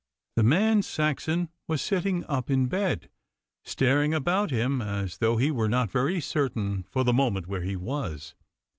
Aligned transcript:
The 0.35 0.41
man 0.41 0.81
Saxon 0.81 1.49
was 1.67 1.79
sitting 1.79 2.25
up 2.25 2.49
in 2.49 2.65
bed, 2.65 3.07
staring 3.63 4.15
about 4.15 4.49
him 4.49 4.81
as 4.81 5.19
though 5.19 5.37
he 5.37 5.51
were 5.51 5.69
not 5.69 5.91
very 5.91 6.19
certain 6.19 6.87
for 6.89 7.03
the 7.03 7.13
moment 7.13 7.45
where 7.45 7.61
he 7.61 7.75
was. 7.75 8.33